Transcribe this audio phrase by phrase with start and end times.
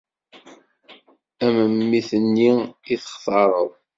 [1.45, 2.51] Amemmit-nni
[2.93, 3.71] i textareḍ!